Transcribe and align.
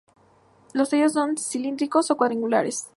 Los 0.73 0.89
tallos 0.89 1.13
son 1.13 1.37
cilíndricos 1.37 2.09
o 2.09 2.17
cuadrangulares. 2.17 2.89